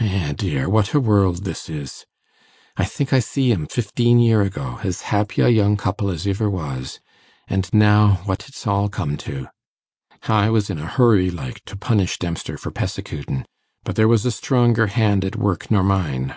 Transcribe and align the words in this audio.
Eh, 0.00 0.34
dear, 0.34 0.68
what 0.68 0.92
a 0.92 1.00
world 1.00 1.44
this 1.44 1.66
is! 1.66 2.04
I 2.76 2.84
think 2.84 3.14
I 3.14 3.20
see 3.20 3.50
'em 3.52 3.66
fifteen 3.66 4.20
year 4.20 4.42
ago 4.42 4.78
as 4.82 5.00
happy 5.08 5.40
a 5.40 5.48
young 5.48 5.78
couple 5.78 6.10
as 6.10 6.26
iver 6.26 6.50
was; 6.50 7.00
and 7.48 7.72
now, 7.72 8.20
what 8.26 8.50
it's 8.50 8.66
all 8.66 8.90
come 8.90 9.16
to! 9.24 9.48
I 10.24 10.50
was 10.50 10.68
in 10.68 10.78
a 10.78 10.84
hurry, 10.86 11.30
like, 11.30 11.64
to 11.64 11.74
punish 11.74 12.18
Dempster 12.18 12.58
for 12.58 12.70
pessecutin', 12.70 13.46
but 13.82 13.96
there 13.96 14.08
was 14.08 14.26
a 14.26 14.30
stronger 14.30 14.88
hand 14.88 15.24
at 15.24 15.36
work 15.36 15.70
nor 15.70 15.82
mine. 15.82 16.36